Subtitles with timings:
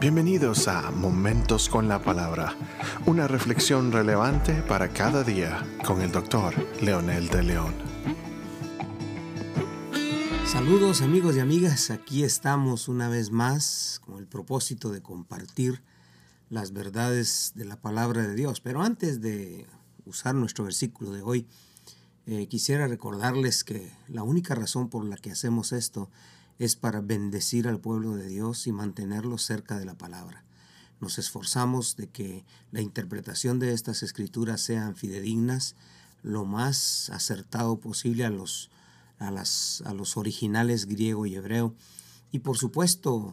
[0.00, 2.56] Bienvenidos a Momentos con la Palabra,
[3.04, 7.74] una reflexión relevante para cada día con el doctor Leonel de León.
[10.46, 15.82] Saludos amigos y amigas, aquí estamos una vez más con el propósito de compartir
[16.48, 18.62] las verdades de la palabra de Dios.
[18.62, 19.66] Pero antes de
[20.06, 21.46] usar nuestro versículo de hoy,
[22.24, 26.39] eh, quisiera recordarles que la única razón por la que hacemos esto es
[26.80, 30.44] para bendecir al pueblo de Dios y mantenerlo cerca de la palabra.
[31.00, 35.74] Nos esforzamos de que la interpretación de estas escrituras sean fidedignas,
[36.22, 38.70] lo más acertado posible a los,
[39.18, 41.74] a las, a los originales griego y hebreo,
[42.30, 43.32] y por supuesto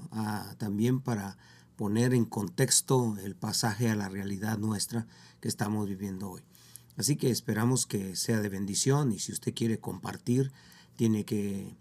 [0.58, 1.38] también para
[1.76, 5.06] poner en contexto el pasaje a la realidad nuestra
[5.42, 6.44] que estamos viviendo hoy.
[6.96, 10.52] Así que esperamos que sea de bendición y si usted quiere compartir,
[10.96, 11.76] tiene que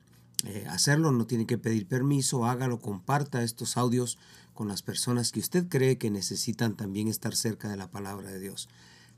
[0.44, 4.18] eh, hacerlo, no tiene que pedir permiso, hágalo, comparta estos audios
[4.54, 8.40] con las personas que usted cree que necesitan también estar cerca de la palabra de
[8.40, 8.68] Dios.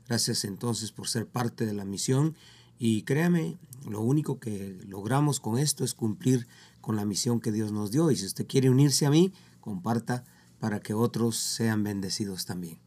[0.07, 2.35] Gracias entonces por ser parte de la misión
[2.77, 6.47] y créame, lo único que logramos con esto es cumplir
[6.81, 10.23] con la misión que Dios nos dio y si usted quiere unirse a mí, comparta
[10.59, 12.79] para que otros sean bendecidos también.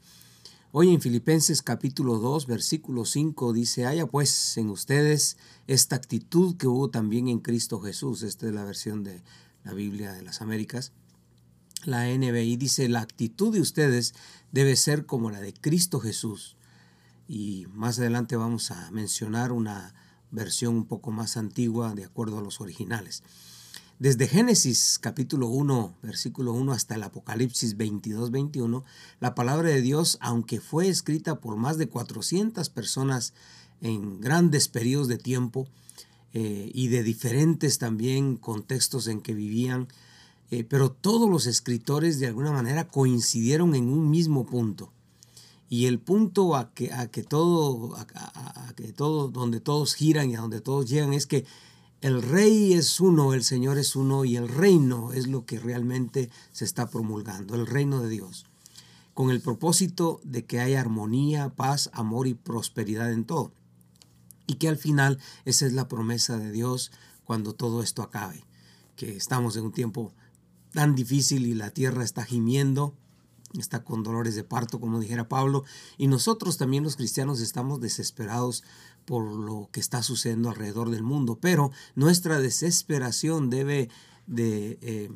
[0.74, 6.66] Hoy en Filipenses capítulo 2, versículo 5 dice, haya pues en ustedes esta actitud que
[6.66, 8.22] hubo también en Cristo Jesús.
[8.22, 9.22] Esta es la versión de
[9.64, 10.92] la Biblia de las Américas.
[11.84, 14.14] La NBI dice, la actitud de ustedes
[14.50, 16.56] debe ser como la de Cristo Jesús.
[17.28, 19.92] Y más adelante vamos a mencionar una
[20.30, 23.22] versión un poco más antigua de acuerdo a los originales.
[24.03, 28.83] Desde Génesis capítulo 1, versículo 1 hasta el Apocalipsis 22, 21,
[29.20, 33.33] la palabra de Dios, aunque fue escrita por más de 400 personas
[33.80, 35.69] en grandes periodos de tiempo
[36.33, 39.86] eh, y de diferentes también contextos en que vivían,
[40.50, 44.91] eh, pero todos los escritores de alguna manera coincidieron en un mismo punto.
[45.69, 50.35] Y el punto a que, a que todo, a que todo, donde todos giran y
[50.35, 51.45] a donde todos llegan es que
[52.02, 56.30] el rey es uno, el Señor es uno y el reino es lo que realmente
[56.51, 58.45] se está promulgando, el reino de Dios,
[59.14, 63.52] con el propósito de que haya armonía, paz, amor y prosperidad en todo.
[64.48, 66.91] Y que al final esa es la promesa de Dios
[67.23, 68.42] cuando todo esto acabe,
[68.96, 70.12] que estamos en un tiempo
[70.73, 72.96] tan difícil y la tierra está gimiendo,
[73.58, 75.64] está con dolores de parto, como dijera Pablo,
[75.98, 78.64] y nosotros también los cristianos estamos desesperados
[79.05, 83.89] por lo que está sucediendo alrededor del mundo, pero nuestra desesperación debe
[84.27, 85.11] de eh,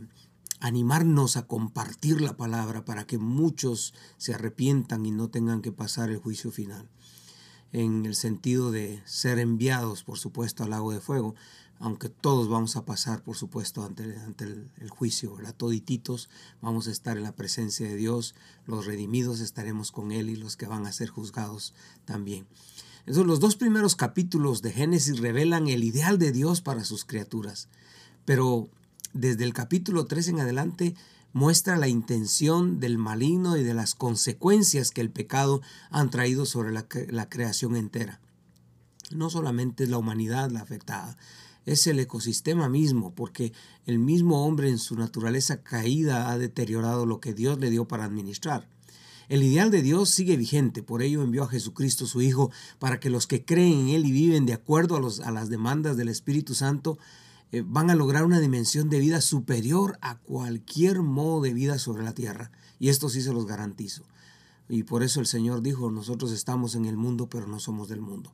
[0.61, 6.11] animarnos a compartir la palabra para que muchos se arrepientan y no tengan que pasar
[6.11, 6.89] el juicio final,
[7.73, 11.35] en el sentido de ser enviados, por supuesto, al lago de fuego,
[11.79, 15.55] aunque todos vamos a pasar, por supuesto, ante, el, juicio, ¿verdad?
[15.55, 16.29] Todititos
[16.63, 18.35] vamos a estar en la presencia de Dios,
[18.67, 22.47] los redimidos estaremos con Él y los que van a ser juzgados también.
[23.01, 27.69] Entonces, los dos primeros capítulos de Génesis revelan el ideal de Dios para sus criaturas,
[28.25, 28.69] pero
[29.13, 30.95] desde el capítulo 3 en adelante
[31.33, 35.61] muestra la intención del maligno y de las consecuencias que el pecado
[35.91, 38.21] han traído sobre la, la creación entera.
[39.11, 41.17] No solamente la humanidad la afectada,
[41.67, 43.53] es el ecosistema mismo, porque
[43.85, 48.05] el mismo hombre en su naturaleza caída ha deteriorado lo que Dios le dio para
[48.05, 48.69] administrar.
[49.29, 53.11] El ideal de Dios sigue vigente, por ello envió a Jesucristo su Hijo, para que
[53.11, 56.09] los que creen en Él y viven de acuerdo a, los, a las demandas del
[56.09, 56.97] Espíritu Santo
[57.51, 62.05] eh, van a lograr una dimensión de vida superior a cualquier modo de vida sobre
[62.05, 62.53] la tierra.
[62.79, 64.05] Y esto sí se los garantizo.
[64.69, 68.01] Y por eso el Señor dijo, nosotros estamos en el mundo, pero no somos del
[68.01, 68.33] mundo.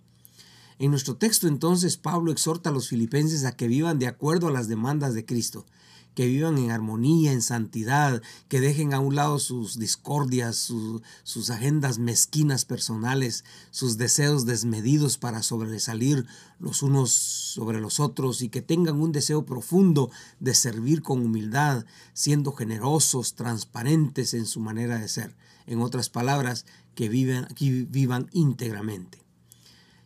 [0.79, 4.53] En nuestro texto entonces Pablo exhorta a los filipenses a que vivan de acuerdo a
[4.53, 5.67] las demandas de Cristo,
[6.15, 11.99] que vivan en armonía, en santidad, que dejen a un lado sus discordias, sus agendas
[11.99, 16.27] mezquinas personales, sus deseos desmedidos para sobresalir
[16.59, 21.85] los unos sobre los otros y que tengan un deseo profundo de servir con humildad,
[22.13, 25.35] siendo generosos, transparentes en su manera de ser.
[25.67, 29.22] En otras palabras, que vivan, que vivan íntegramente.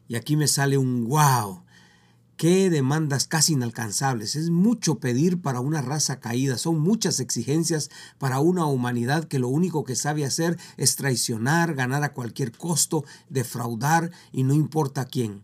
[0.08, 1.62] Y aquí me sale un wow.
[2.36, 4.36] Qué demandas casi inalcanzables.
[4.36, 6.58] Es mucho pedir para una raza caída.
[6.58, 12.04] Son muchas exigencias para una humanidad que lo único que sabe hacer es traicionar, ganar
[12.04, 15.42] a cualquier costo, defraudar y no importa quién.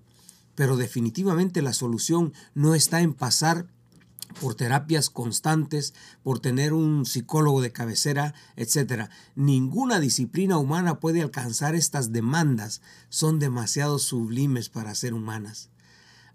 [0.55, 3.67] Pero definitivamente la solución no está en pasar
[4.33, 9.09] por terapias constantes, por tener un psicólogo de cabecera, etc.
[9.35, 15.71] Ninguna disciplina humana puede alcanzar estas demandas, son demasiado sublimes para ser humanas.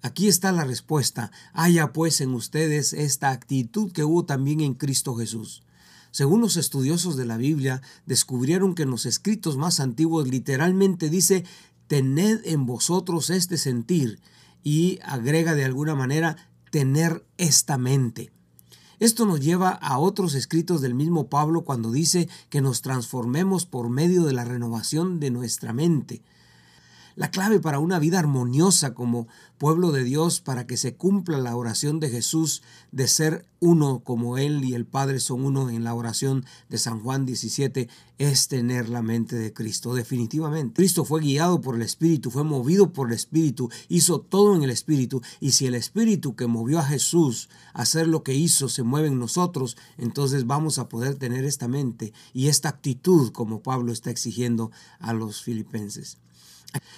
[0.01, 1.31] Aquí está la respuesta.
[1.53, 5.63] Haya pues en ustedes esta actitud que hubo también en Cristo Jesús.
[6.11, 11.43] Según los estudiosos de la Biblia, descubrieron que en los escritos más antiguos literalmente dice,
[11.87, 14.19] tened en vosotros este sentir
[14.63, 16.37] y agrega de alguna manera,
[16.71, 18.31] tener esta mente.
[18.99, 23.89] Esto nos lleva a otros escritos del mismo Pablo cuando dice que nos transformemos por
[23.89, 26.23] medio de la renovación de nuestra mente.
[27.17, 29.27] La clave para una vida armoniosa como
[29.57, 32.61] pueblo de Dios, para que se cumpla la oración de Jesús
[32.91, 36.99] de ser uno como Él y el Padre son uno en la oración de San
[36.99, 39.95] Juan 17, es tener la mente de Cristo.
[39.95, 40.75] Definitivamente.
[40.75, 44.69] Cristo fue guiado por el Espíritu, fue movido por el Espíritu, hizo todo en el
[44.69, 45.23] Espíritu.
[45.39, 49.07] Y si el Espíritu que movió a Jesús a hacer lo que hizo se mueve
[49.07, 54.11] en nosotros, entonces vamos a poder tener esta mente y esta actitud como Pablo está
[54.11, 54.69] exigiendo
[54.99, 56.19] a los filipenses.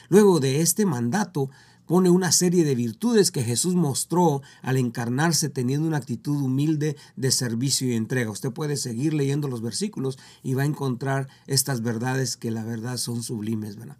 [0.09, 1.49] Luego de este mandato,
[1.89, 7.31] pone una serie de virtudes que Jesús mostró al encarnarse teniendo una actitud humilde de
[7.31, 8.29] servicio y entrega.
[8.29, 12.97] Usted puede seguir leyendo los versículos y va a encontrar estas verdades que la verdad
[12.97, 13.97] son sublimes, ¿verdad?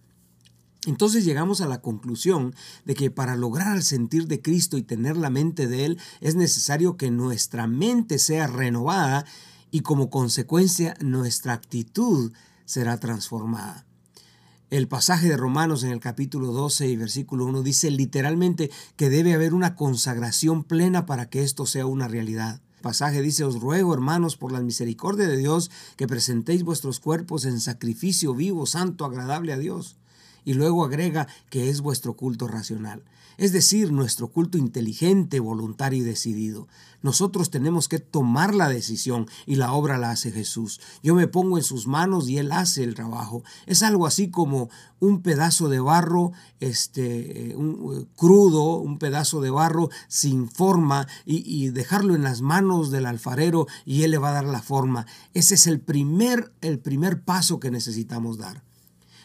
[0.86, 2.54] Entonces llegamos a la conclusión
[2.86, 6.36] de que para lograr el sentir de Cristo y tener la mente de Él es
[6.36, 9.25] necesario que nuestra mente sea renovada
[9.71, 12.33] y como consecuencia nuestra actitud
[12.66, 13.88] será transformada.
[14.69, 19.33] El pasaje de Romanos en el capítulo 12 y versículo 1 dice literalmente que debe
[19.33, 22.62] haber una consagración plena para que esto sea una realidad.
[22.83, 27.60] Pasaje dice, os ruego hermanos por la misericordia de Dios que presentéis vuestros cuerpos en
[27.60, 29.98] sacrificio vivo, santo, agradable a Dios.
[30.46, 33.04] Y luego agrega que es vuestro culto racional
[33.40, 36.68] es decir, nuestro culto inteligente, voluntario y decidido.
[37.02, 40.82] Nosotros tenemos que tomar la decisión y la obra la hace Jesús.
[41.02, 43.44] Yo me pongo en sus manos y Él hace el trabajo.
[43.66, 44.70] Es algo así como
[45.00, 51.70] un pedazo de barro este, un, crudo, un pedazo de barro sin forma y, y
[51.70, 55.06] dejarlo en las manos del alfarero y Él le va a dar la forma.
[55.34, 58.69] Ese es el primer, el primer paso que necesitamos dar.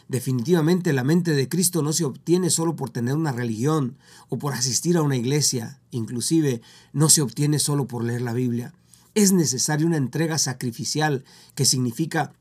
[0.07, 3.97] Definitivamente la mente de Cristo no se obtiene solo por tener una religión
[4.29, 6.61] o por asistir a una iglesia, inclusive
[6.93, 8.73] no se obtiene solo por leer la Biblia.
[9.15, 11.25] Es necesaria una entrega sacrificial
[11.55, 12.33] que significa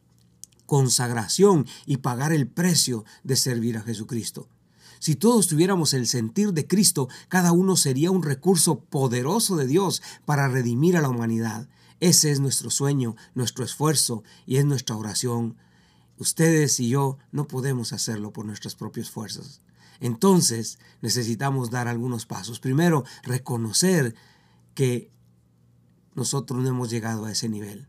[0.67, 4.49] consagración y pagar el precio de servir a Jesucristo.
[4.99, 10.03] Si todos tuviéramos el sentir de Cristo, cada uno sería un recurso poderoso de Dios
[10.25, 11.69] para redimir a la humanidad.
[12.01, 15.57] Ese es nuestro sueño, nuestro esfuerzo y es nuestra oración.
[16.25, 19.61] Ustedes y yo no podemos hacerlo por nuestras propias fuerzas.
[20.01, 22.61] Entonces necesitamos dar algunos pasos.
[22.61, 24.15] Primero, reconocer
[24.75, 25.11] que
[26.15, 27.87] nosotros no hemos llegado a ese nivel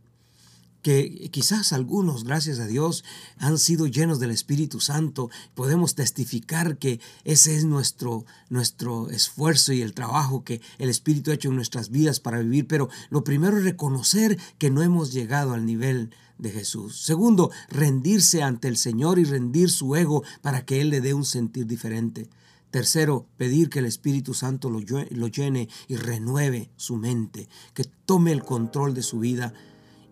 [0.86, 3.04] que quizás algunos, gracias a Dios,
[3.40, 5.32] han sido llenos del Espíritu Santo.
[5.56, 11.34] Podemos testificar que ese es nuestro, nuestro esfuerzo y el trabajo que el Espíritu ha
[11.34, 12.68] hecho en nuestras vidas para vivir.
[12.68, 17.02] Pero lo primero es reconocer que no hemos llegado al nivel de Jesús.
[17.02, 21.26] Segundo, rendirse ante el Señor y rendir su ego para que Él le dé un
[21.26, 22.30] sentir diferente.
[22.70, 28.32] Tercero, pedir que el Espíritu Santo lo, lo llene y renueve su mente, que tome
[28.32, 29.52] el control de su vida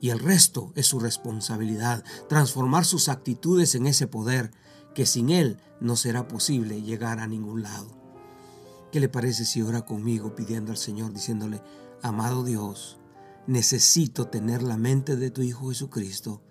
[0.03, 4.51] y el resto es su responsabilidad, transformar sus actitudes en ese poder
[4.93, 7.87] que sin Él no será posible llegar a ningún lado.
[8.91, 11.61] ¿Qué le parece si ora conmigo pidiendo al Señor, diciéndole,
[12.01, 12.99] amado Dios,
[13.47, 16.41] necesito tener la mente de tu Hijo Jesucristo,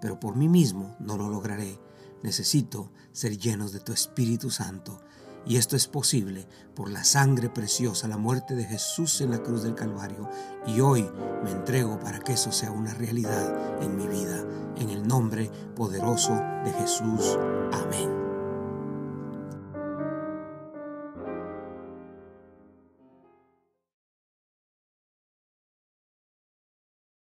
[0.00, 1.78] pero por mí mismo no lo lograré.
[2.22, 5.02] Necesito ser llenos de tu Espíritu Santo
[5.44, 9.64] y esto es posible por la sangre preciosa, la muerte de Jesús en la cruz
[9.64, 10.28] del Calvario.
[10.66, 11.10] Y hoy
[11.42, 14.44] me entrego para que eso sea una realidad en mi vida.
[14.76, 16.32] En el nombre poderoso
[16.64, 17.38] de Jesús.
[17.72, 18.21] Amén.